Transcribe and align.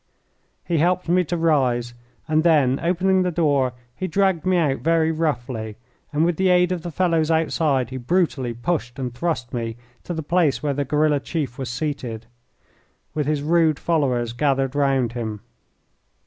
He 0.65 0.79
helped 0.79 1.07
me 1.09 1.23
to 1.25 1.37
rise, 1.37 1.93
and 2.27 2.41
then, 2.43 2.79
opening 2.81 3.21
the 3.21 3.29
door, 3.29 3.73
he 3.95 4.07
dragged 4.07 4.47
me 4.47 4.57
out 4.57 4.79
very 4.79 5.11
roughly, 5.11 5.75
and 6.11 6.25
with 6.25 6.37
the 6.37 6.49
aid 6.49 6.71
of 6.71 6.81
the 6.81 6.89
fellows 6.89 7.29
outside 7.29 7.91
he 7.91 7.97
brutally 7.97 8.51
pushed 8.51 8.97
and 8.97 9.13
thrust 9.13 9.53
me 9.53 9.77
to 10.05 10.15
the 10.15 10.23
place 10.23 10.63
where 10.63 10.73
the 10.73 10.85
guerilla 10.85 11.19
chief 11.19 11.59
was 11.59 11.69
seated, 11.69 12.25
with 13.13 13.27
his 13.27 13.43
rude 13.43 13.77
followers 13.77 14.33
gathered 14.33 14.73
round 14.73 15.13
him. 15.13 15.41